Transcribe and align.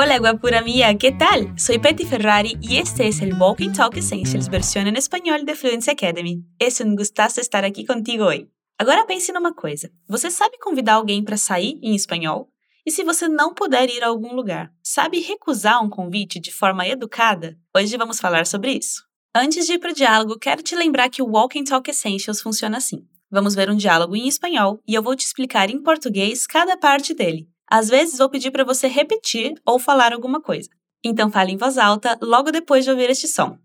Hola 0.00 0.20
guapura 0.20 0.62
mía, 0.62 0.96
¿qué 0.96 1.10
tal? 1.10 1.58
Soy 1.58 1.80
Petty 1.80 2.04
Ferrari 2.04 2.56
y 2.60 2.76
este 2.76 3.08
es 3.08 3.20
el 3.20 3.34
Walking 3.34 3.72
Talk 3.72 3.96
Essentials 3.96 4.48
versión 4.48 4.86
en 4.86 4.94
español 4.94 5.44
de 5.44 5.56
Fluency 5.56 5.90
Academy. 5.90 6.44
Es 6.56 6.80
um 6.80 6.94
gustazo 6.94 7.40
estar 7.40 7.64
aqui 7.64 7.84
contigo 7.84 8.26
hoje. 8.26 8.48
Agora 8.78 9.04
pense 9.08 9.32
numa 9.32 9.52
coisa. 9.52 9.90
Você 10.08 10.30
sabe 10.30 10.56
convidar 10.58 10.94
alguém 10.94 11.24
para 11.24 11.36
sair 11.36 11.80
em 11.82 11.96
espanhol? 11.96 12.48
E 12.86 12.92
se 12.92 13.02
você 13.02 13.26
não 13.26 13.52
puder 13.52 13.90
ir 13.90 14.04
a 14.04 14.06
algum 14.06 14.32
lugar, 14.36 14.70
sabe 14.84 15.18
recusar 15.18 15.82
um 15.82 15.90
convite 15.90 16.38
de 16.38 16.52
forma 16.52 16.86
educada? 16.86 17.58
Hoje 17.76 17.96
vamos 17.96 18.20
falar 18.20 18.46
sobre 18.46 18.74
isso. 18.74 19.02
Antes 19.34 19.66
de 19.66 19.72
ir 19.72 19.78
para 19.80 19.90
o 19.90 19.94
diálogo, 19.94 20.38
quero 20.38 20.62
te 20.62 20.76
lembrar 20.76 21.08
que 21.08 21.22
o 21.22 21.28
Walking 21.28 21.64
Talk 21.64 21.90
Essentials 21.90 22.40
funciona 22.40 22.76
assim. 22.76 23.04
Vamos 23.28 23.56
ver 23.56 23.68
um 23.68 23.76
diálogo 23.76 24.14
em 24.14 24.28
espanhol 24.28 24.80
e 24.86 24.94
eu 24.94 25.02
vou 25.02 25.16
te 25.16 25.26
explicar 25.26 25.68
em 25.68 25.82
português 25.82 26.46
cada 26.46 26.76
parte 26.76 27.12
dele. 27.12 27.48
Às 27.70 27.88
vezes 27.88 28.18
vou 28.18 28.30
pedir 28.30 28.50
para 28.50 28.64
você 28.64 28.88
repetir 28.88 29.54
ou 29.64 29.78
falar 29.78 30.12
alguma 30.12 30.40
coisa. 30.40 30.70
Então 31.04 31.30
fale 31.30 31.52
em 31.52 31.56
voz 31.56 31.76
alta 31.76 32.18
logo 32.22 32.50
depois 32.50 32.84
de 32.84 32.90
ouvir 32.90 33.10
este 33.10 33.28
som. 33.28 33.58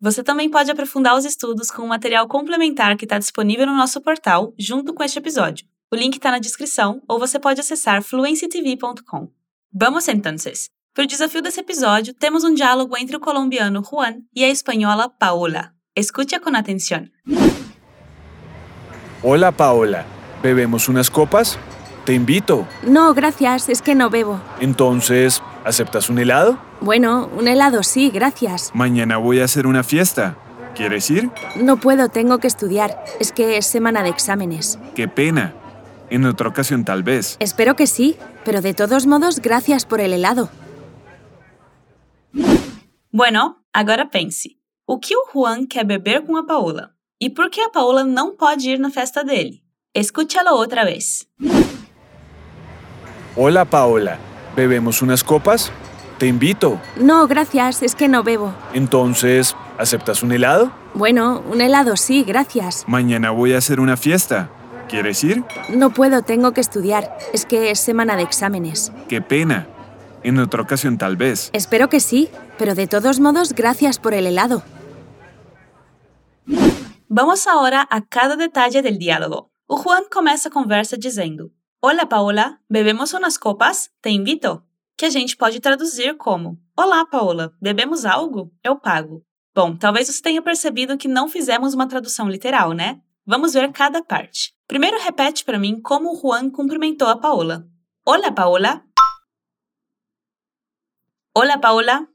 Você 0.00 0.22
também 0.22 0.48
pode 0.48 0.70
aprofundar 0.70 1.16
os 1.16 1.24
estudos 1.24 1.70
com 1.70 1.82
um 1.82 1.88
material 1.88 2.26
complementar 2.26 2.96
que 2.96 3.04
está 3.04 3.18
disponível 3.18 3.66
no 3.66 3.76
nosso 3.76 4.00
portal 4.00 4.54
junto 4.58 4.94
com 4.94 5.02
este 5.02 5.18
episódio. 5.18 5.66
O 5.92 5.96
link 5.96 6.14
está 6.14 6.30
na 6.30 6.38
descrição 6.38 7.02
ou 7.08 7.18
você 7.18 7.38
pode 7.38 7.60
acessar 7.60 8.02
fluencytv.com. 8.02 9.28
Vamos 9.72 10.08
entonces! 10.08 10.70
Para 10.94 11.04
o 11.04 11.06
desafio 11.06 11.42
desse 11.42 11.60
episódio, 11.60 12.14
temos 12.14 12.44
um 12.44 12.54
diálogo 12.54 12.96
entre 12.96 13.16
o 13.16 13.20
colombiano 13.20 13.82
Juan 13.84 14.22
e 14.34 14.44
a 14.44 14.48
espanhola 14.48 15.08
Paola. 15.08 15.72
Escucha 15.94 16.40
com 16.40 16.50
atenção. 16.56 17.06
Hola 19.22 19.52
Paola, 19.52 20.06
¿bebemos 20.40 20.88
unas 20.88 21.08
copas? 21.08 21.58
Te 22.04 22.14
invito. 22.14 22.66
No, 22.82 23.14
gracias, 23.14 23.68
es 23.68 23.82
que 23.82 23.94
no 23.94 24.10
bebo. 24.10 24.40
Entonces, 24.60 25.42
¿aceptas 25.64 26.08
un 26.08 26.18
helado? 26.18 26.58
Bueno, 26.80 27.28
un 27.36 27.46
helado 27.46 27.82
sí, 27.82 28.10
gracias. 28.10 28.70
Mañana 28.74 29.18
voy 29.18 29.40
a 29.40 29.44
hacer 29.44 29.66
una 29.66 29.82
fiesta. 29.82 30.36
¿Quieres 30.74 31.10
ir? 31.10 31.30
No 31.56 31.76
puedo, 31.76 32.08
tengo 32.08 32.38
que 32.38 32.46
estudiar. 32.46 33.04
Es 33.18 33.32
que 33.32 33.58
es 33.58 33.66
semana 33.66 34.02
de 34.02 34.08
exámenes. 34.08 34.78
Qué 34.94 35.08
pena. 35.08 35.54
En 36.08 36.24
otra 36.24 36.48
ocasión 36.48 36.84
tal 36.84 37.02
vez. 37.02 37.36
Espero 37.38 37.76
que 37.76 37.86
sí, 37.86 38.16
pero 38.44 38.62
de 38.62 38.74
todos 38.74 39.06
modos, 39.06 39.40
gracias 39.40 39.84
por 39.84 40.00
el 40.00 40.12
helado. 40.12 40.48
Bueno, 43.12 43.62
agora 43.72 44.10
pense. 44.10 44.58
O 44.86 44.98
que 44.98 45.14
o 45.14 45.24
Juan 45.32 45.66
quer 45.66 45.86
beber 45.86 46.24
com 46.24 46.36
a 46.36 46.46
Paola? 46.46 46.94
E 47.20 47.28
por 47.28 47.50
que 47.50 47.60
a 47.60 47.68
Paola 47.68 48.02
não 48.02 48.34
pode 48.34 48.70
ir 48.70 48.78
na 48.78 48.90
festa 48.90 49.22
dele? 49.22 49.62
Escúchalo 49.94 50.56
outra 50.56 50.84
vez. 50.84 51.28
Hola 53.36 53.64
Paola, 53.64 54.18
¿bebemos 54.56 55.02
unas 55.02 55.22
copas? 55.22 55.70
Te 56.18 56.26
invito. 56.26 56.80
No, 56.96 57.28
gracias, 57.28 57.80
es 57.82 57.94
que 57.94 58.08
no 58.08 58.24
bebo. 58.24 58.52
Entonces, 58.74 59.56
¿aceptas 59.78 60.24
un 60.24 60.32
helado? 60.32 60.72
Bueno, 60.94 61.42
un 61.48 61.60
helado 61.60 61.96
sí, 61.96 62.24
gracias. 62.24 62.84
Mañana 62.88 63.30
voy 63.30 63.52
a 63.52 63.58
hacer 63.58 63.78
una 63.78 63.96
fiesta. 63.96 64.50
¿Quieres 64.88 65.22
ir? 65.22 65.44
No 65.68 65.90
puedo, 65.90 66.22
tengo 66.22 66.52
que 66.52 66.60
estudiar. 66.60 67.16
Es 67.32 67.46
que 67.46 67.70
es 67.70 67.78
semana 67.78 68.16
de 68.16 68.24
exámenes. 68.24 68.92
Qué 69.08 69.22
pena. 69.22 69.68
En 70.24 70.40
otra 70.40 70.62
ocasión 70.62 70.98
tal 70.98 71.16
vez. 71.16 71.50
Espero 71.52 71.88
que 71.88 72.00
sí, 72.00 72.28
pero 72.58 72.74
de 72.74 72.88
todos 72.88 73.20
modos, 73.20 73.54
gracias 73.54 74.00
por 74.00 74.12
el 74.12 74.26
helado. 74.26 74.64
Vamos 77.08 77.46
agora 77.46 77.86
a 77.90 78.00
cada 78.02 78.34
detalhe 78.34 78.82
del 78.82 78.98
diálogo. 78.98 79.50
O 79.66 79.76
Juan 79.76 80.02
começa 80.10 80.48
a 80.48 80.50
conversa 80.50 80.96
dizendo: 80.96 81.50
Olá, 81.82 82.04
Paola, 82.04 82.60
bebemos 82.68 83.14
umas 83.14 83.38
copas? 83.38 83.90
Te 84.02 84.10
invito. 84.10 84.62
Que 84.98 85.06
a 85.06 85.08
gente 85.08 85.34
pode 85.34 85.60
traduzir 85.60 86.14
como: 86.18 86.62
Olá, 86.76 87.06
Paola, 87.06 87.56
bebemos 87.58 88.04
algo? 88.04 88.52
Eu 88.62 88.78
pago. 88.78 89.24
Bom, 89.54 89.74
talvez 89.74 90.06
você 90.06 90.20
tenha 90.20 90.42
percebido 90.42 90.98
que 90.98 91.08
não 91.08 91.26
fizemos 91.26 91.72
uma 91.72 91.88
tradução 91.88 92.28
literal, 92.28 92.74
né? 92.74 93.00
Vamos 93.24 93.54
ver 93.54 93.72
cada 93.72 94.04
parte. 94.04 94.54
Primeiro, 94.68 95.00
repete 95.00 95.42
para 95.42 95.58
mim 95.58 95.80
como 95.80 96.12
o 96.12 96.20
Juan 96.20 96.50
cumprimentou 96.50 97.08
a 97.08 97.18
Paola. 97.18 97.66
Olá, 98.04 98.30
Paola. 98.30 98.84
Olá, 101.34 101.56
Paola. 101.56 102.06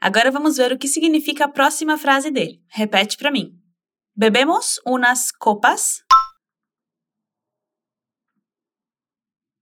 Agora 0.00 0.30
vamos 0.30 0.56
ver 0.56 0.72
o 0.72 0.78
que 0.78 0.88
significa 0.88 1.44
a 1.44 1.48
próxima 1.48 1.98
frase 1.98 2.30
dele. 2.30 2.64
Repete 2.68 3.18
para 3.18 3.30
mim. 3.30 3.52
Bebemos 4.16 4.80
unas 4.86 5.30
copas? 5.30 6.06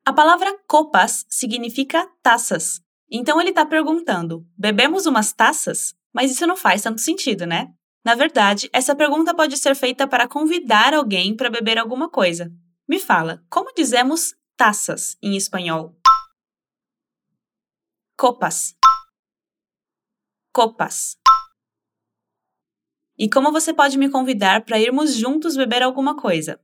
A 0.04 0.12
palavra 0.12 0.58
copas 0.66 1.24
significa 1.28 2.08
taças. 2.22 2.80
Então 3.10 3.40
ele 3.40 3.50
está 3.50 3.64
perguntando: 3.64 4.46
bebemos 4.56 5.06
umas 5.06 5.32
taças? 5.32 5.94
Mas 6.12 6.30
isso 6.30 6.46
não 6.46 6.56
faz 6.56 6.82
tanto 6.82 7.00
sentido, 7.00 7.46
né? 7.46 7.72
Na 8.04 8.14
verdade, 8.14 8.68
essa 8.72 8.94
pergunta 8.94 9.34
pode 9.34 9.56
ser 9.56 9.74
feita 9.74 10.06
para 10.06 10.28
convidar 10.28 10.94
alguém 10.94 11.34
para 11.34 11.50
beber 11.50 11.78
alguma 11.78 12.08
coisa. 12.08 12.52
Me 12.86 12.98
fala, 13.00 13.42
como 13.48 13.72
dizemos 13.74 14.34
taças 14.56 15.16
em 15.22 15.36
espanhol? 15.36 15.96
Copas 18.16 18.76
copas. 20.54 21.18
E 23.18 23.28
como 23.28 23.50
você 23.50 23.74
pode 23.74 23.98
me 23.98 24.08
convidar 24.08 24.64
para 24.64 24.78
irmos 24.78 25.16
juntos 25.16 25.56
beber 25.56 25.82
alguma 25.82 26.16
coisa? 26.16 26.60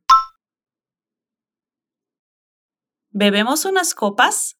¿Bebemos 3.13 3.65
unas 3.65 3.93
copas? 3.93 4.57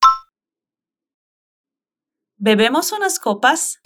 ¿Bebemos 2.37 2.91
unas 2.91 3.17
copas? 3.17 3.79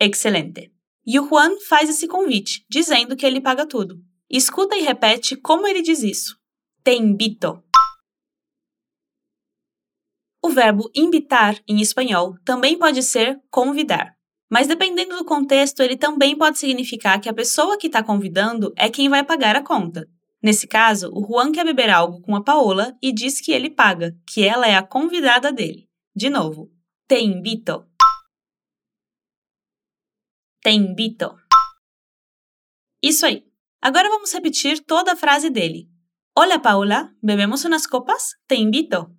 Excelente. 0.00 0.72
E 1.04 1.20
o 1.20 1.28
Juan 1.28 1.58
faz 1.68 1.90
esse 1.90 2.08
convite, 2.08 2.64
dizendo 2.70 3.14
que 3.14 3.26
ele 3.26 3.38
paga 3.42 3.66
tudo. 3.68 4.02
Escuta 4.30 4.76
e 4.76 4.80
repete 4.80 5.36
como 5.36 5.66
ele 5.66 5.82
diz 5.82 6.02
isso. 6.02 6.40
Te 6.82 6.94
invito. 6.94 7.62
O 10.42 10.48
verbo 10.48 10.90
invitar, 10.94 11.62
em 11.68 11.82
espanhol, 11.82 12.34
também 12.46 12.78
pode 12.78 13.02
ser 13.02 13.38
convidar. 13.50 14.16
Mas 14.50 14.66
dependendo 14.66 15.18
do 15.18 15.24
contexto, 15.26 15.82
ele 15.82 15.98
também 15.98 16.34
pode 16.34 16.58
significar 16.58 17.20
que 17.20 17.28
a 17.28 17.34
pessoa 17.34 17.76
que 17.76 17.88
está 17.88 18.02
convidando 18.02 18.72
é 18.74 18.88
quem 18.88 19.10
vai 19.10 19.22
pagar 19.22 19.54
a 19.54 19.62
conta. 19.62 20.08
Nesse 20.42 20.66
caso, 20.66 21.10
o 21.12 21.26
Juan 21.26 21.52
quer 21.52 21.64
beber 21.64 21.90
algo 21.90 22.22
com 22.22 22.34
a 22.34 22.42
Paola 22.42 22.96
e 23.02 23.12
diz 23.12 23.40
que 23.40 23.52
ele 23.52 23.68
paga, 23.68 24.18
que 24.26 24.42
ela 24.42 24.66
é 24.66 24.74
a 24.74 24.86
convidada 24.86 25.52
dele. 25.52 25.86
De 26.16 26.30
novo, 26.30 26.72
te 27.06 27.20
invito. 27.20 27.86
Te 30.62 30.70
invito. 30.70 31.36
Isso 33.02 33.26
aí. 33.26 33.46
Agora 33.82 34.08
vamos 34.08 34.32
repetir 34.32 34.82
toda 34.84 35.12
a 35.12 35.16
frase 35.16 35.50
dele. 35.50 35.90
Hola 36.36 36.58
Paola, 36.58 37.14
bebemos 37.22 37.64
unas 37.64 37.86
copas? 37.86 38.34
Te 38.46 38.54
invito. 38.54 39.14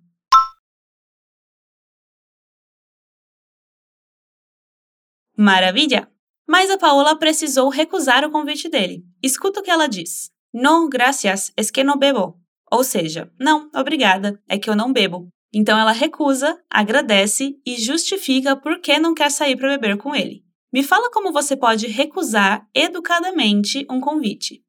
Maravilha! 5.36 6.10
Mas 6.48 6.68
a 6.70 6.78
Paola 6.78 7.16
precisou 7.16 7.68
recusar 7.68 8.24
o 8.24 8.30
convite 8.30 8.68
dele. 8.68 9.04
Escuta 9.22 9.60
o 9.60 9.62
que 9.62 9.70
ela 9.70 9.86
diz. 9.86 10.31
No, 10.52 10.88
gracias, 10.88 11.52
es 11.56 11.70
que 11.70 11.82
no 11.82 11.96
bebo. 11.96 12.38
Ou 12.70 12.84
seja, 12.84 13.32
não, 13.38 13.70
obrigada, 13.74 14.42
é 14.48 14.58
que 14.58 14.68
eu 14.68 14.76
não 14.76 14.92
bebo. 14.92 15.28
Então 15.52 15.78
ela 15.78 15.92
recusa, 15.92 16.62
agradece 16.70 17.60
e 17.66 17.76
justifica 17.76 18.56
por 18.56 18.80
que 18.80 18.98
não 18.98 19.14
quer 19.14 19.30
sair 19.30 19.56
para 19.56 19.68
beber 19.68 19.98
com 19.98 20.14
ele. 20.14 20.44
Me 20.72 20.82
fala 20.82 21.10
como 21.10 21.32
você 21.32 21.54
pode 21.54 21.86
recusar 21.86 22.66
educadamente 22.74 23.86
um 23.90 24.00
convite. 24.00 24.64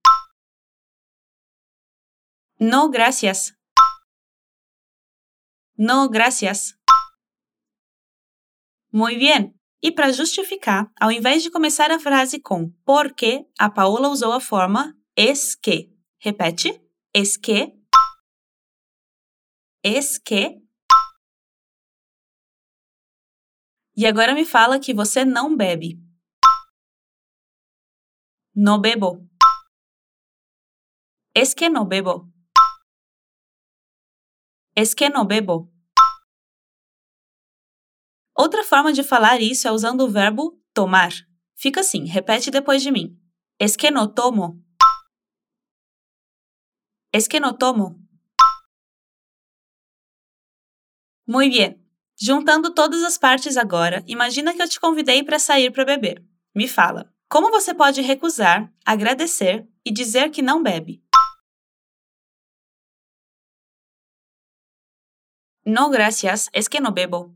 No, 2.59 2.89
gracias. 2.89 3.53
No, 5.77 6.09
gracias. 6.09 6.75
Muy 8.91 9.15
bien. 9.15 9.53
E 9.81 9.91
para 9.91 10.13
justificar, 10.13 10.89
ao 10.99 11.11
invés 11.11 11.43
de 11.43 11.49
começar 11.49 11.91
a 11.91 11.99
frase 11.99 12.39
com 12.39 12.71
porque, 12.85 13.45
a 13.59 13.69
Paola 13.69 14.07
usou 14.07 14.31
a 14.31 14.39
forma 14.39 14.95
es 15.15 15.55
que. 15.55 15.93
Repete. 16.19 16.81
Es 17.13 17.37
que. 17.37 17.79
Es 19.83 20.17
que. 20.19 20.61
E 23.95 24.07
agora 24.07 24.33
me 24.33 24.45
fala 24.45 24.79
que 24.79 24.93
você 24.93 25.23
não 25.23 25.55
bebe. 25.55 25.99
No 28.55 28.79
bebo. 28.79 29.27
Es 31.35 31.53
que 31.53 31.69
no 31.69 31.85
bebo. 31.85 32.31
Es 34.75 34.95
que 34.95 35.09
no 35.09 35.25
bebo. 35.25 35.71
Outra 38.35 38.63
forma 38.63 38.91
de 38.91 39.03
falar 39.03 39.41
isso 39.41 39.67
é 39.67 39.71
usando 39.71 40.01
o 40.01 40.09
verbo 40.09 40.59
tomar. 40.73 41.11
Fica 41.55 41.81
assim, 41.81 42.05
repete 42.05 42.49
depois 42.49 42.81
de 42.81 42.91
mim. 42.91 43.19
Es 43.59 43.75
que 43.77 43.91
no 43.91 44.11
tomo. 44.11 44.63
Es 47.13 47.27
que 47.27 47.39
no 47.39 47.55
tomo. 47.55 47.95
Muy 51.27 51.47
bien. 51.47 51.79
Juntando 52.19 52.73
todas 52.73 53.03
as 53.03 53.19
partes 53.19 53.55
agora, 53.55 54.03
imagina 54.07 54.51
que 54.53 54.61
eu 54.63 54.67
te 54.67 54.79
convidei 54.79 55.23
para 55.23 55.37
sair 55.37 55.71
para 55.71 55.85
beber. 55.85 56.25
Me 56.55 56.67
fala, 56.67 57.13
como 57.29 57.51
você 57.51 57.71
pode 57.71 58.01
recusar, 58.01 58.73
agradecer 58.83 59.67
e 59.85 59.93
dizer 59.93 60.31
que 60.31 60.41
não 60.41 60.63
bebe? 60.63 61.03
No, 65.63 65.91
gracias, 65.91 66.49
es 66.51 66.67
que 66.67 66.79
no 66.79 66.91
bebo. 66.91 67.35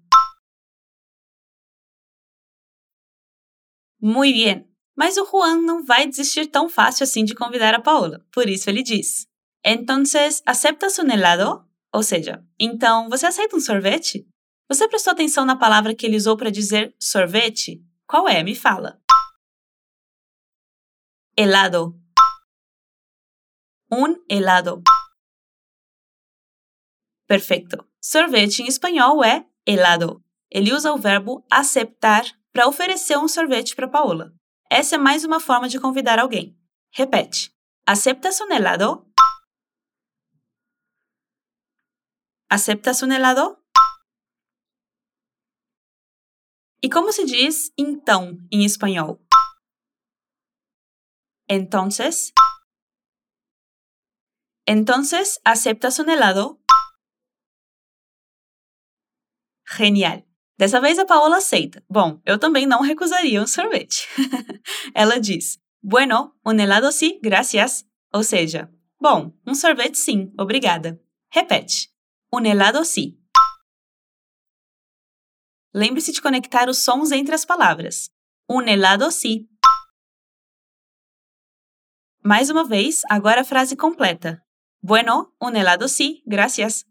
Muy 4.01 4.33
bien. 4.33 4.67
Mas 4.95 5.17
o 5.17 5.25
Juan 5.25 5.61
não 5.61 5.85
vai 5.85 6.07
desistir 6.07 6.47
tão 6.47 6.67
fácil 6.67 7.03
assim 7.03 7.23
de 7.23 7.35
convidar 7.35 7.75
a 7.75 7.81
Paola. 7.81 8.25
Por 8.31 8.49
isso 8.49 8.69
ele 8.69 8.81
diz: 8.81 9.27
Entonces, 9.63 10.41
¿aceptas 10.45 10.99
un 10.99 11.11
helado? 11.11 11.67
Ou 11.93 12.03
seja, 12.03 12.45
então 12.59 13.09
você 13.09 13.25
aceita 13.25 13.55
um 13.55 13.59
sorvete? 13.59 14.27
Você 14.69 14.87
prestou 14.87 15.13
atenção 15.13 15.45
na 15.45 15.55
palavra 15.55 15.95
que 15.95 16.05
ele 16.05 16.17
usou 16.17 16.35
para 16.35 16.51
dizer 16.51 16.93
sorvete? 16.99 17.81
Qual 18.05 18.27
é? 18.27 18.43
Me 18.43 18.55
fala. 18.55 19.01
Helado. 21.37 21.99
Un 23.91 24.15
helado. 24.29 24.83
Perfeito. 27.25 27.87
Sorvete 28.01 28.61
em 28.61 28.67
espanhol 28.67 29.23
é 29.23 29.45
helado. 29.65 30.23
Ele 30.49 30.73
usa 30.73 30.91
o 30.91 30.97
verbo 30.97 31.45
aceptar 31.51 32.25
para 32.51 32.67
oferecer 32.67 33.17
um 33.17 33.27
sorvete 33.27 33.75
para 33.75 33.87
Paola. 33.87 34.33
Essa 34.69 34.95
é 34.95 34.97
mais 34.97 35.23
uma 35.23 35.39
forma 35.39 35.69
de 35.69 35.79
convidar 35.79 36.19
alguém. 36.19 36.57
Repete. 36.91 37.53
¿Aceptas 37.85 38.41
un 38.41 38.51
helado? 38.51 39.06
¿Aceptas 42.49 43.03
un 43.03 43.11
helado? 43.11 43.61
E 46.81 46.89
como 46.89 47.11
se 47.11 47.25
diz 47.25 47.73
então 47.77 48.37
em 48.49 48.63
espanhol? 48.63 49.19
Entonces. 51.49 52.31
Entonces, 54.65 55.41
¿aceptas 55.43 55.99
un 55.99 56.09
helado? 56.09 56.61
Genial! 59.65 60.25
Dessa 60.57 60.79
vez 60.79 60.97
a 60.99 61.05
Paola 61.05 61.37
aceita. 61.37 61.83
Bom, 61.89 62.21
eu 62.25 62.39
também 62.39 62.65
não 62.65 62.81
recusaria 62.81 63.41
um 63.41 63.47
sorvete. 63.47 64.07
Ela 64.95 65.19
diz: 65.19 65.59
Bueno, 65.83 66.33
un 66.45 66.61
helado 66.61 66.93
sí, 66.93 67.19
gracias. 67.21 67.85
Ou 68.13 68.23
seja, 68.23 68.71
bom, 69.01 69.33
um 69.45 69.53
sorvete 69.53 69.97
sim, 69.97 70.31
obrigada. 70.37 70.97
Repete: 71.29 71.96
Un 72.31 72.45
helado 72.45 72.83
sí. 72.83 73.23
Lembre-se 75.73 76.11
de 76.11 76.21
conectar 76.21 76.69
os 76.69 76.79
sons 76.79 77.11
entre 77.11 77.35
as 77.35 77.45
palavras. 77.45 78.11
Un 78.49 78.67
helado 78.67 79.11
sí. 79.11 79.49
Mais 82.23 82.49
uma 82.49 82.63
vez, 82.63 83.03
agora 83.09 83.41
a 83.41 83.45
frase 83.45 83.77
completa. 83.77 84.45
Bueno, 84.81 85.33
un 85.39 85.55
helado 85.55 85.87
sí, 85.87 86.21
gracias. 86.25 86.85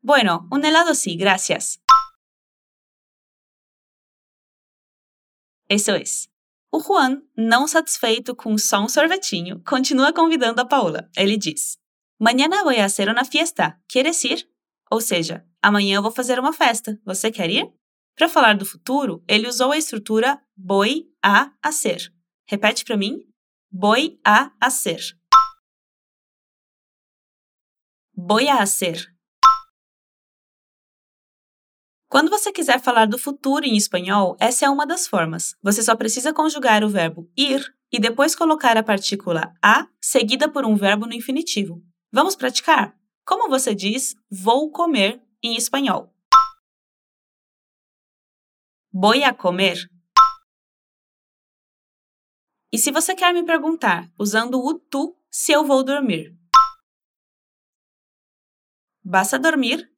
Bueno, 0.00 0.48
un 0.50 0.64
helado 0.64 0.94
sí, 0.94 1.16
gracias. 1.16 1.80
Isso 5.68 5.92
é. 5.92 6.31
O 6.74 6.80
Juan, 6.80 7.22
não 7.36 7.68
satisfeito 7.68 8.34
com 8.34 8.56
só 8.56 8.82
um 8.82 8.88
sorvetinho, 8.88 9.62
continua 9.62 10.10
convidando 10.10 10.58
a 10.58 10.64
Paola. 10.64 11.10
Ele 11.14 11.36
diz: 11.36 11.78
Mañana 12.18 12.64
voy 12.64 12.78
a 12.78 12.86
hacer 12.86 13.10
una 13.10 13.26
fiesta. 13.26 13.78
¿Quieres 13.86 14.24
ir? 14.24 14.48
Ou 14.90 14.98
seja, 14.98 15.46
amanhã 15.60 15.96
eu 15.96 16.02
vou 16.02 16.10
fazer 16.10 16.38
uma 16.38 16.52
festa. 16.52 16.98
Você 17.04 17.30
quer 17.30 17.50
ir? 17.50 17.70
Para 18.16 18.26
falar 18.26 18.56
do 18.56 18.64
futuro, 18.64 19.22
ele 19.28 19.46
usou 19.46 19.72
a 19.72 19.76
estrutura 19.76 20.42
voy 20.56 21.12
a 21.22 21.52
hacer. 21.62 22.10
Repete 22.46 22.86
para 22.86 22.96
mim. 22.96 23.20
Voy 23.70 24.18
a 24.24 24.50
hacer. 24.58 25.18
Voy 28.14 28.48
a 28.48 28.62
hacer. 28.62 29.11
Quando 32.12 32.28
você 32.28 32.52
quiser 32.52 32.78
falar 32.78 33.06
do 33.06 33.16
futuro 33.16 33.64
em 33.64 33.74
espanhol, 33.74 34.36
essa 34.38 34.66
é 34.66 34.68
uma 34.68 34.86
das 34.86 35.06
formas. 35.06 35.56
Você 35.62 35.82
só 35.82 35.96
precisa 35.96 36.30
conjugar 36.30 36.84
o 36.84 36.88
verbo 36.90 37.26
ir 37.34 37.64
e 37.90 37.98
depois 37.98 38.34
colocar 38.34 38.76
a 38.76 38.82
partícula 38.82 39.50
a 39.62 39.88
seguida 39.98 40.46
por 40.46 40.66
um 40.66 40.76
verbo 40.76 41.06
no 41.06 41.14
infinitivo. 41.14 41.82
Vamos 42.12 42.36
praticar? 42.36 42.94
Como 43.24 43.48
você 43.48 43.74
diz 43.74 44.14
vou 44.30 44.70
comer 44.70 45.22
em 45.42 45.56
espanhol? 45.56 46.14
Voy 48.92 49.24
a 49.24 49.32
comer. 49.32 49.78
E 52.70 52.76
se 52.76 52.92
você 52.92 53.14
quer 53.14 53.32
me 53.32 53.42
perguntar, 53.42 54.12
usando 54.18 54.62
o 54.62 54.78
tu, 54.78 55.16
se 55.30 55.50
eu 55.50 55.64
vou 55.64 55.82
dormir? 55.82 56.36
Vas 59.02 59.32
a 59.32 59.38
dormir? 59.38 59.91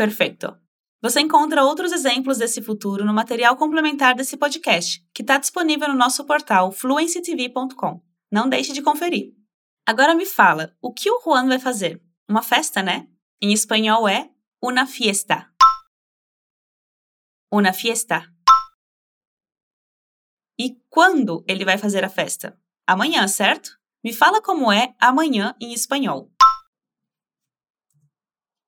Perfeito. 0.00 0.58
Você 1.02 1.20
encontra 1.20 1.62
outros 1.62 1.92
exemplos 1.92 2.38
desse 2.38 2.62
futuro 2.62 3.04
no 3.04 3.12
material 3.12 3.54
complementar 3.54 4.14
desse 4.14 4.34
podcast, 4.34 5.06
que 5.12 5.20
está 5.20 5.36
disponível 5.36 5.88
no 5.88 5.94
nosso 5.94 6.24
portal 6.24 6.72
fluencytv.com. 6.72 8.02
Não 8.32 8.48
deixe 8.48 8.72
de 8.72 8.80
conferir. 8.80 9.34
Agora 9.84 10.14
me 10.14 10.24
fala, 10.24 10.74
o 10.80 10.90
que 10.90 11.10
o 11.10 11.20
Juan 11.20 11.48
vai 11.48 11.58
fazer? 11.58 12.02
Uma 12.26 12.40
festa, 12.40 12.82
né? 12.82 13.10
Em 13.42 13.52
espanhol 13.52 14.08
é 14.08 14.30
una 14.62 14.86
fiesta. 14.86 15.52
Una 17.52 17.74
fiesta. 17.74 18.26
E 20.58 20.80
quando 20.88 21.44
ele 21.46 21.66
vai 21.66 21.76
fazer 21.76 22.06
a 22.06 22.08
festa? 22.08 22.58
Amanhã, 22.86 23.28
certo? 23.28 23.78
Me 24.02 24.14
fala 24.14 24.40
como 24.40 24.72
é 24.72 24.94
amanhã 24.98 25.54
em 25.60 25.74
espanhol. 25.74 26.32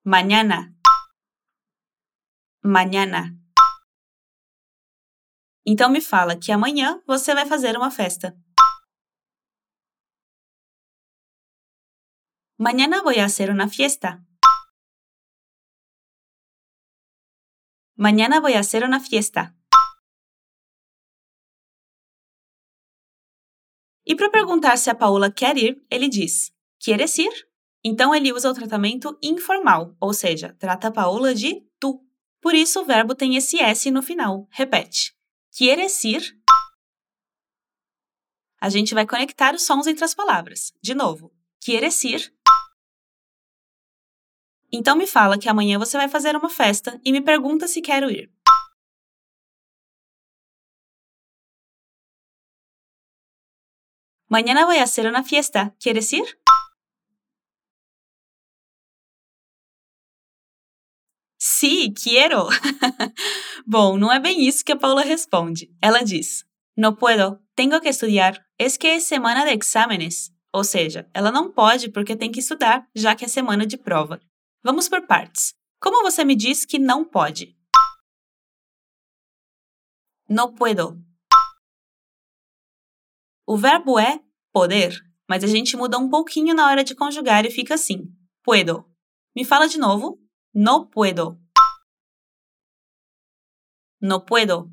Mañana 0.04 0.76
mañana. 2.62 3.36
Então 5.66 5.90
me 5.90 6.00
fala 6.00 6.36
que 6.36 6.52
amanhã 6.52 7.02
você 7.06 7.34
vai 7.34 7.46
fazer 7.46 7.76
uma 7.76 7.90
festa. 7.90 8.36
Mañana 12.58 13.02
voy 13.02 13.18
a 13.18 13.24
hacer 13.24 13.50
una 13.50 13.68
fiesta. 13.68 14.24
Mañana 17.96 18.40
voy 18.40 18.54
a 18.54 18.60
hacer 18.60 18.84
una 18.84 19.00
fiesta. 19.00 19.56
E 24.04 24.16
para 24.16 24.30
perguntar 24.30 24.78
se 24.78 24.90
a 24.90 24.98
Paula 24.98 25.32
quer 25.32 25.56
ir, 25.58 25.86
ele 25.88 26.08
diz: 26.08 26.52
Queres 26.78 27.18
ir? 27.18 27.32
Então 27.84 28.14
ele 28.14 28.32
usa 28.32 28.50
o 28.50 28.54
tratamento 28.54 29.18
informal, 29.22 29.96
ou 30.00 30.12
seja, 30.12 30.54
trata 30.58 30.88
a 30.88 30.92
Paula 30.92 31.34
de 31.34 31.66
tu. 31.78 32.11
Por 32.42 32.56
isso 32.56 32.80
o 32.80 32.84
verbo 32.84 33.14
tem 33.14 33.36
esse 33.36 33.60
S 33.60 33.88
no 33.88 34.02
final. 34.02 34.48
Repete. 34.50 35.16
Quieres 35.56 36.02
ir? 36.04 36.36
A 38.60 38.68
gente 38.68 38.94
vai 38.94 39.06
conectar 39.06 39.54
os 39.54 39.62
sons 39.62 39.86
entre 39.86 40.04
as 40.04 40.12
palavras. 40.12 40.72
De 40.82 40.92
novo. 40.92 41.32
Quieres 41.60 42.02
ir? 42.02 42.34
Então 44.72 44.96
me 44.96 45.06
fala 45.06 45.38
que 45.38 45.48
amanhã 45.48 45.78
você 45.78 45.96
vai 45.96 46.08
fazer 46.08 46.34
uma 46.34 46.50
festa 46.50 47.00
e 47.04 47.12
me 47.12 47.20
pergunta 47.20 47.68
se 47.68 47.80
quero 47.80 48.10
ir. 48.10 48.28
Mañana 54.28 54.64
voy 54.64 54.78
a 54.78 54.84
hacer 54.84 55.06
una 55.06 55.22
fiesta. 55.22 55.76
¿Quieres 55.78 56.12
ir? 56.12 56.41
Sí, 61.62 61.94
quiero. 61.94 62.48
Bom, 63.64 63.96
não 63.96 64.12
é 64.12 64.18
bem 64.18 64.48
isso 64.48 64.64
que 64.64 64.72
a 64.72 64.76
Paula 64.76 65.02
responde. 65.02 65.72
Ela 65.80 66.02
diz: 66.02 66.44
No 66.76 66.96
puedo, 66.96 67.38
tengo 67.54 67.80
que 67.80 67.88
estudiar. 67.88 68.44
Es 68.58 68.76
que 68.76 68.96
es 68.96 69.04
semana 69.04 69.44
de 69.44 69.52
exámenes. 69.52 70.32
Ou 70.52 70.64
seja, 70.64 71.08
ela 71.14 71.30
não 71.30 71.52
pode 71.52 71.88
porque 71.88 72.16
tem 72.16 72.32
que 72.32 72.40
estudar, 72.40 72.88
já 72.92 73.14
que 73.14 73.24
é 73.24 73.28
semana 73.28 73.64
de 73.64 73.76
prova. 73.76 74.20
Vamos 74.64 74.88
por 74.88 75.06
partes. 75.06 75.54
Como 75.80 76.02
você 76.02 76.24
me 76.24 76.34
diz 76.34 76.66
que 76.66 76.80
não 76.80 77.04
pode? 77.04 77.56
No 80.28 80.52
puedo. 80.52 81.00
O 83.46 83.56
verbo 83.56 84.00
é 84.00 84.18
poder, 84.52 85.00
mas 85.28 85.44
a 85.44 85.46
gente 85.46 85.76
muda 85.76 85.96
um 85.96 86.10
pouquinho 86.10 86.56
na 86.56 86.66
hora 86.66 86.82
de 86.82 86.96
conjugar 86.96 87.46
e 87.46 87.52
fica 87.52 87.74
assim: 87.74 88.12
puedo. 88.42 88.84
Me 89.36 89.44
fala 89.44 89.68
de 89.68 89.78
novo. 89.78 90.18
No 90.52 90.86
puedo. 90.86 91.41
No 94.02 94.24
puedo. 94.24 94.68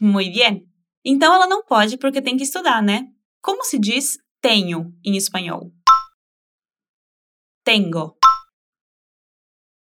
Muy 0.00 0.28
bien. 0.28 0.68
Então 1.04 1.32
ela 1.32 1.46
não 1.46 1.64
pode 1.64 1.96
porque 1.96 2.20
tem 2.20 2.36
que 2.36 2.42
estudar, 2.42 2.82
né? 2.82 3.14
Como 3.40 3.62
se 3.62 3.78
diz 3.78 4.18
tenho 4.40 4.92
em 5.04 5.16
espanhol? 5.16 5.72
Tengo. 7.62 8.18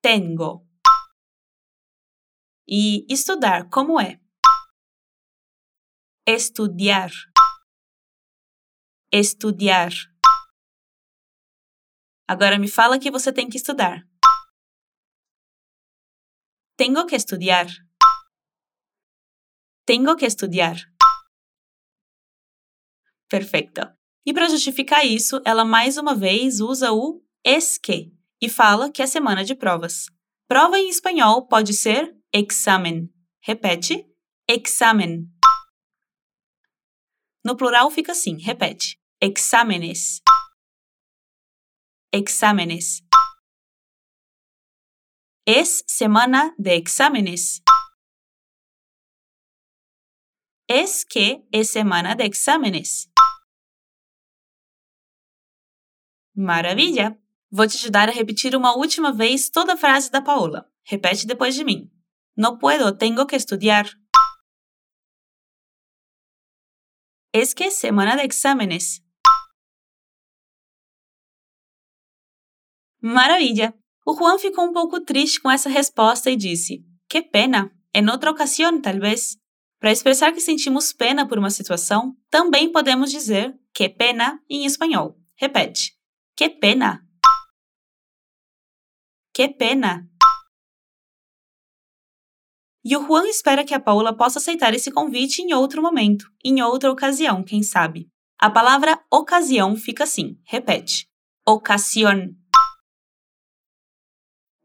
Tengo. 0.00 0.66
E 2.66 3.04
estudar, 3.12 3.68
como 3.68 4.00
é? 4.00 4.18
Estudiar. 6.26 7.10
Estudiar. 9.12 9.92
Agora 12.26 12.58
me 12.58 12.66
fala 12.66 12.98
que 12.98 13.10
você 13.10 13.30
tem 13.30 13.50
que 13.50 13.58
estudar. 13.58 14.11
Tengo 16.84 17.06
que 17.06 17.14
estudiar. 17.14 17.68
Tengo 19.86 20.16
que 20.16 20.26
estudiar. 20.26 20.78
Perfeito. 23.30 23.82
E 24.26 24.34
para 24.34 24.48
justificar 24.48 25.06
isso, 25.06 25.40
ela 25.44 25.64
mais 25.64 25.96
uma 25.96 26.12
vez 26.12 26.58
usa 26.58 26.92
o 26.92 27.22
es 27.44 27.78
que 27.78 28.12
e 28.40 28.48
fala 28.48 28.90
que 28.90 29.00
é 29.00 29.06
semana 29.06 29.44
de 29.44 29.54
provas. 29.54 30.06
Prova 30.48 30.76
em 30.76 30.88
espanhol 30.88 31.46
pode 31.46 31.72
ser 31.72 32.18
examen. 32.34 33.08
Repete: 33.40 34.04
examen. 34.48 35.28
No 37.44 37.56
plural 37.56 37.92
fica 37.92 38.10
assim, 38.10 38.38
repete: 38.40 38.98
exámenes. 39.20 40.20
Exámenes. 42.12 43.04
Es 45.44 45.82
semana 45.88 46.54
de 46.56 46.76
exámenes. 46.76 47.64
Es 50.68 51.04
que 51.04 51.44
es 51.50 51.68
semana 51.68 52.14
de 52.14 52.26
exámenes. 52.26 53.10
Maravilha! 56.32 57.18
Vou 57.50 57.66
te 57.66 57.76
ajudar 57.76 58.08
a 58.08 58.12
repetir 58.12 58.54
uma 58.54 58.76
última 58.76 59.12
vez 59.12 59.50
toda 59.50 59.74
a 59.74 59.76
frase 59.76 60.12
da 60.12 60.22
Paola. 60.22 60.70
Repete 60.84 61.26
depois 61.26 61.56
de 61.56 61.64
mim. 61.64 61.90
No 62.36 62.58
puedo, 62.58 62.96
tengo 62.96 63.26
que 63.26 63.34
estudiar. 63.34 63.86
Es 67.32 67.52
que 67.52 67.64
es 67.64 67.74
semana 67.74 68.14
de 68.14 68.22
exámenes. 68.22 69.04
Maravilha! 73.00 73.81
O 74.04 74.14
Juan 74.16 74.38
ficou 74.38 74.64
um 74.64 74.72
pouco 74.72 75.00
triste 75.00 75.40
com 75.40 75.50
essa 75.50 75.68
resposta 75.68 76.30
e 76.30 76.36
disse: 76.36 76.84
Que 77.08 77.22
pena, 77.22 77.70
em 77.94 78.08
outra 78.10 78.30
ocasião, 78.30 78.80
talvez. 78.80 79.36
Para 79.78 79.92
expressar 79.92 80.32
que 80.32 80.40
sentimos 80.40 80.92
pena 80.92 81.26
por 81.26 81.38
uma 81.38 81.50
situação, 81.50 82.16
também 82.30 82.70
podemos 82.70 83.10
dizer 83.10 83.58
que 83.74 83.88
pena 83.88 84.40
em 84.48 84.64
espanhol. 84.64 85.16
Repete: 85.36 85.96
Que 86.36 86.48
pena! 86.48 87.06
Que 89.34 89.48
pena! 89.48 90.08
E 92.84 92.96
o 92.96 93.06
Juan 93.06 93.28
espera 93.28 93.64
que 93.64 93.74
a 93.74 93.80
Paula 93.80 94.16
possa 94.16 94.40
aceitar 94.40 94.74
esse 94.74 94.90
convite 94.90 95.40
em 95.40 95.54
outro 95.54 95.80
momento, 95.80 96.26
em 96.44 96.60
outra 96.62 96.90
ocasião, 96.90 97.44
quem 97.44 97.62
sabe. 97.62 98.08
A 98.38 98.50
palavra 98.50 99.00
ocasião 99.10 99.76
fica 99.76 100.02
assim, 100.02 100.36
repete. 100.44 101.06
Ocasión. 101.46 102.41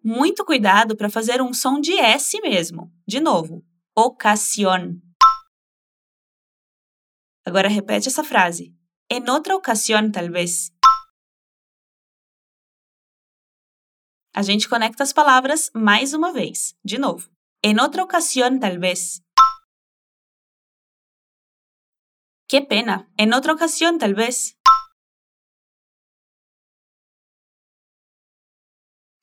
Muito 0.09 0.45
cuidado 0.45 0.95
para 0.95 1.09
fazer 1.09 1.41
um 1.41 1.53
som 1.53 1.81
de 1.81 1.91
S 1.99 2.39
mesmo. 2.39 2.89
De 3.05 3.19
novo. 3.19 3.65
Ocasión. 3.93 5.01
Agora 7.45 7.67
repete 7.67 8.07
essa 8.07 8.23
frase. 8.23 8.73
En 9.09 9.27
outra 9.29 9.53
ocasión, 9.53 10.09
talvez. 10.13 10.71
A 14.33 14.41
gente 14.41 14.69
conecta 14.69 15.03
as 15.03 15.11
palavras 15.11 15.69
mais 15.73 16.13
uma 16.13 16.31
vez. 16.31 16.73
De 16.85 16.97
novo. 16.97 17.29
En 17.61 17.77
otra 17.81 18.01
ocasión, 18.01 18.61
tal 18.61 18.79
vez. 18.79 19.21
Qué 22.47 22.61
pena. 22.61 23.11
En 23.17 23.33
otra 23.33 23.51
ocasión, 23.51 23.97
tal 23.97 24.15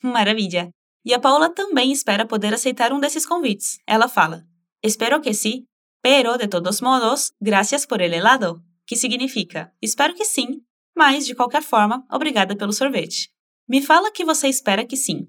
Maravilha! 0.04 0.70
E 1.02 1.14
a 1.14 1.18
Paula 1.18 1.48
também 1.48 1.90
espera 1.90 2.26
poder 2.26 2.52
aceitar 2.52 2.92
um 2.92 3.00
desses 3.00 3.24
convites. 3.24 3.78
Ela 3.86 4.06
fala: 4.06 4.46
Espero 4.82 5.18
que 5.22 5.32
sim, 5.32 5.64
pero 6.02 6.36
de 6.36 6.46
todos 6.46 6.82
modos, 6.82 7.32
gracias 7.40 7.86
por 7.86 8.02
el 8.02 8.12
helado. 8.12 8.62
Que 8.86 8.96
significa: 8.96 9.74
Espero 9.80 10.14
que 10.14 10.26
sim, 10.26 10.62
mas 10.94 11.24
de 11.26 11.34
qualquer 11.34 11.62
forma, 11.62 12.06
obrigada 12.10 12.54
pelo 12.54 12.72
sorvete. 12.72 13.32
Me 13.66 13.80
fala 13.80 14.12
que 14.12 14.26
você 14.26 14.46
espera 14.46 14.86
que 14.86 14.94
sim. 14.94 15.26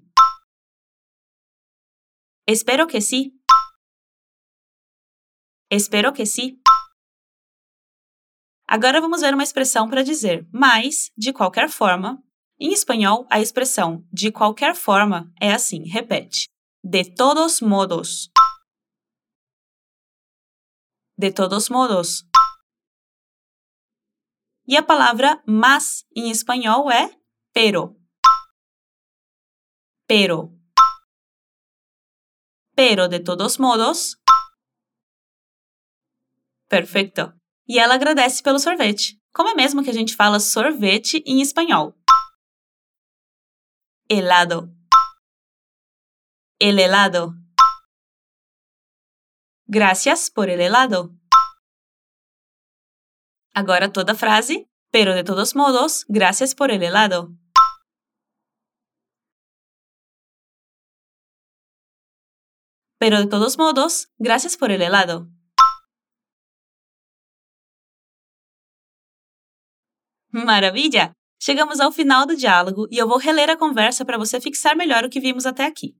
Espero 2.46 2.86
que 2.86 3.00
sí. 3.00 3.32
Espero 5.70 6.12
que 6.12 6.26
sí. 6.26 6.60
Agora 8.68 9.00
vamos 9.00 9.22
ver 9.22 9.32
uma 9.32 9.42
expressão 9.42 9.88
para 9.88 10.02
dizer 10.02 10.46
mas, 10.52 11.10
de 11.16 11.32
qualquer 11.32 11.70
forma. 11.70 12.22
Em 12.58 12.72
espanhol, 12.72 13.26
a 13.30 13.40
expressão 13.40 14.06
de 14.12 14.32
qualquer 14.32 14.74
forma 14.74 15.32
é 15.40 15.52
assim, 15.52 15.88
repete. 15.88 16.48
De 16.82 17.04
todos 17.04 17.60
modos. 17.60 18.30
De 21.18 21.32
todos 21.32 21.68
modos. 21.68 22.24
E 24.68 24.76
a 24.76 24.82
palavra 24.82 25.42
mas 25.46 26.04
em 26.14 26.30
espanhol 26.30 26.90
é 26.90 27.10
pero. 27.52 27.96
Pero 30.06 30.56
pero 32.76 33.08
de 33.08 33.20
todos 33.20 33.56
modos. 33.56 34.18
Perfeito. 36.68 37.32
E 37.66 37.78
ela 37.78 37.94
agradece 37.94 38.42
pelo 38.42 38.58
sorvete. 38.58 39.18
Como 39.32 39.48
é 39.48 39.54
mesmo 39.54 39.82
que 39.82 39.90
a 39.90 39.94
gente 39.94 40.14
fala 40.14 40.38
sorvete 40.38 41.22
em 41.26 41.40
espanhol? 41.40 41.94
Helado. 44.08 44.72
El 46.60 46.78
helado. 46.78 47.34
Gracias 49.66 50.30
por 50.30 50.48
el 50.48 50.60
helado. 50.60 51.10
Agora 53.52 53.92
toda 53.92 54.14
frase, 54.14 54.70
pero 54.92 55.12
de 55.16 55.24
todos 55.24 55.56
modos, 55.56 56.04
gracias 56.06 56.54
por 56.54 56.70
el 56.70 56.84
helado. 56.84 57.32
Pero 62.98 63.18
de 63.18 63.26
todos 63.26 63.58
modos, 63.58 64.12
gracias 64.18 64.56
por 64.56 64.70
el 64.70 64.82
helado. 64.82 65.28
Maravilha! 70.30 71.16
Chegamos 71.38 71.80
ao 71.80 71.92
final 71.92 72.26
do 72.26 72.36
diálogo 72.36 72.88
e 72.90 72.98
eu 72.98 73.06
vou 73.06 73.18
reler 73.18 73.50
a 73.50 73.56
conversa 73.56 74.04
para 74.04 74.18
você 74.18 74.40
fixar 74.40 74.76
melhor 74.76 75.04
o 75.04 75.10
que 75.10 75.20
vimos 75.20 75.46
até 75.46 75.64
aqui. 75.64 75.96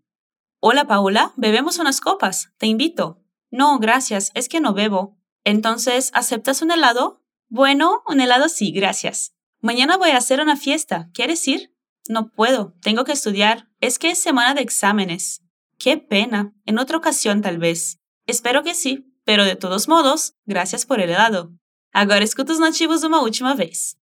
Hola 0.61 0.85
Paula, 0.85 1.33
¿bebemos 1.37 1.79
unas 1.79 2.01
copas? 2.01 2.49
Te 2.59 2.67
invito. 2.67 3.21
No, 3.51 3.79
gracias, 3.79 4.31
es 4.35 4.49
que 4.49 4.61
no 4.61 4.73
bebo. 4.73 5.17
Entonces, 5.45 6.11
¿aceptas 6.15 6.63
un 6.63 6.71
helado? 6.71 7.23
Bueno, 7.49 8.03
un 8.07 8.21
helado 8.21 8.49
sí, 8.49 8.73
gracias. 8.73 9.35
Mañana 9.61 9.97
voy 9.97 10.11
a 10.11 10.17
hacer 10.17 10.41
una 10.41 10.57
fiesta. 10.57 11.09
¿Quieres 11.13 11.47
ir? 11.47 11.73
No 12.09 12.31
puedo, 12.31 12.75
tengo 12.83 13.05
que 13.05 13.13
estudiar. 13.13 13.69
Es 13.81 13.99
que 13.99 14.11
es 14.11 14.19
semana 14.19 14.55
de 14.55 14.63
exámenes. 14.63 15.43
Qué 15.79 15.99
pena. 15.99 16.55
En 16.65 16.79
otra 16.79 16.97
ocasión, 16.97 17.43
tal 17.43 17.59
vez. 17.59 18.01
Espero 18.27 18.63
que 18.63 18.75
sí, 18.75 19.13
pero 19.25 19.45
de 19.45 19.57
todos 19.57 19.89
modos, 19.89 20.35
gracias 20.47 20.87
por 20.87 21.01
el 21.01 21.11
helado. 21.11 21.53
Agora 21.93 22.25
escuta 22.25 22.53
os 22.53 22.59
nativos 22.59 23.05
uma 23.05 23.21
última 23.21 23.55
vez. 23.55 23.97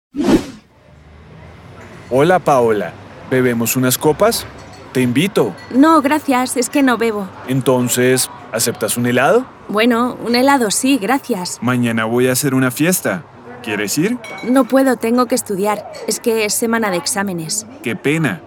Hola 2.14 2.40
Paola, 2.40 2.92
¿bebemos 3.30 3.78
unas 3.78 3.98
copas? 3.98 4.46
Te 4.92 5.00
invito. 5.00 5.56
No, 5.74 6.02
gracias, 6.02 6.58
es 6.58 6.70
que 6.70 6.84
no 6.84 6.98
bebo. 6.98 7.30
Entonces, 7.48 8.30
¿aceptas 8.52 8.98
un 8.98 9.06
helado? 9.06 9.46
Bueno, 9.70 10.18
un 10.22 10.36
helado 10.36 10.72
sí, 10.72 10.98
gracias. 10.98 11.60
Mañana 11.62 12.04
voy 12.04 12.28
a 12.28 12.34
hacer 12.34 12.54
una 12.54 12.70
fiesta. 12.70 13.24
¿Quieres 13.64 13.98
ir? 13.98 14.18
No 14.44 14.66
puedo, 14.66 14.98
tengo 14.98 15.28
que 15.28 15.36
estudiar. 15.36 15.90
Es 16.06 16.20
que 16.20 16.44
es 16.44 16.54
semana 16.54 16.92
de 16.92 16.98
exámenes. 16.98 17.66
Qué 17.82 17.96
pena. 17.96 18.42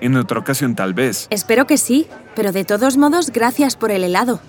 En 0.00 0.16
otra 0.16 0.40
ocasión 0.40 0.74
tal 0.74 0.92
vez. 0.92 1.28
Espero 1.30 1.68
que 1.68 1.78
sí, 1.78 2.08
pero 2.34 2.50
de 2.50 2.64
todos 2.64 2.96
modos, 2.96 3.30
gracias 3.30 3.76
por 3.76 3.92
el 3.92 4.02
helado. 4.02 4.40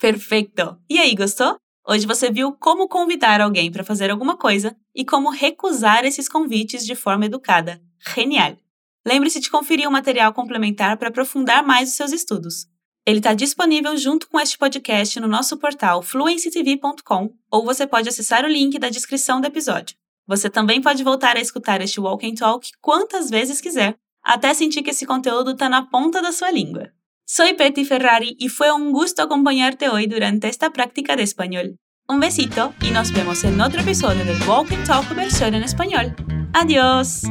Perfeito! 0.00 0.80
E 0.88 0.98
aí, 0.98 1.14
gostou? 1.14 1.61
Hoje 1.86 2.06
você 2.06 2.30
viu 2.30 2.52
como 2.52 2.88
convidar 2.88 3.40
alguém 3.40 3.70
para 3.70 3.82
fazer 3.82 4.10
alguma 4.10 4.36
coisa 4.36 4.76
e 4.94 5.04
como 5.04 5.30
recusar 5.30 6.04
esses 6.04 6.28
convites 6.28 6.86
de 6.86 6.94
forma 6.94 7.26
educada. 7.26 7.82
Genial! 8.14 8.56
Lembre-se 9.04 9.40
de 9.40 9.50
conferir 9.50 9.88
o 9.88 9.92
material 9.92 10.32
complementar 10.32 10.96
para 10.96 11.08
aprofundar 11.08 11.64
mais 11.64 11.90
os 11.90 11.96
seus 11.96 12.12
estudos. 12.12 12.68
Ele 13.04 13.18
está 13.18 13.34
disponível 13.34 13.96
junto 13.96 14.28
com 14.28 14.38
este 14.38 14.56
podcast 14.56 15.18
no 15.18 15.26
nosso 15.26 15.56
portal 15.56 16.02
fluencytv.com 16.02 17.34
ou 17.50 17.64
você 17.64 17.84
pode 17.84 18.08
acessar 18.08 18.44
o 18.44 18.48
link 18.48 18.78
da 18.78 18.88
descrição 18.88 19.40
do 19.40 19.48
episódio. 19.48 19.96
Você 20.24 20.48
também 20.48 20.80
pode 20.80 21.02
voltar 21.02 21.36
a 21.36 21.40
escutar 21.40 21.80
este 21.80 22.00
Walk 22.00 22.24
and 22.24 22.34
Talk 22.36 22.70
quantas 22.80 23.28
vezes 23.28 23.60
quiser, 23.60 23.96
até 24.22 24.54
sentir 24.54 24.82
que 24.82 24.90
esse 24.90 25.04
conteúdo 25.04 25.50
está 25.50 25.68
na 25.68 25.82
ponta 25.82 26.22
da 26.22 26.30
sua 26.30 26.52
língua. 26.52 26.92
Soy 27.24 27.54
Petty 27.54 27.84
Ferrari 27.84 28.36
y 28.38 28.48
fue 28.48 28.72
un 28.72 28.92
gusto 28.92 29.22
acompañarte 29.22 29.88
hoy 29.88 30.06
durante 30.06 30.48
esta 30.48 30.70
práctica 30.70 31.16
de 31.16 31.22
español. 31.22 31.78
Un 32.08 32.20
besito 32.20 32.74
y 32.82 32.90
nos 32.90 33.12
vemos 33.12 33.44
en 33.44 33.60
otro 33.60 33.80
episodio 33.80 34.24
del 34.24 34.42
Walk 34.46 34.72
and 34.72 34.86
Talk 34.86 35.14
versión 35.14 35.54
en 35.54 35.62
español. 35.62 36.14
Adiós. 36.52 37.22